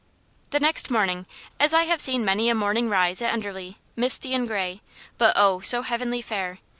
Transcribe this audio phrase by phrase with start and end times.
[0.49, 1.25] The next morning rose,
[1.59, 4.81] as I have seen many a morning rise at Enderley misty and grey;
[5.19, 6.57] but oh, so heavenly fair!